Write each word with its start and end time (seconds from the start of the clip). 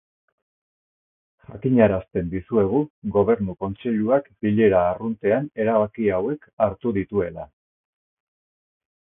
Jakinarazten 1.49 2.31
dizuegu 2.31 2.79
Gobernu 3.17 3.55
Kontseiluak 3.65 4.31
bilera 4.47 4.81
arruntean 4.95 5.47
erabaki 5.67 6.11
hauek 6.17 6.51
hartu 6.67 6.97
dituela. 6.99 7.47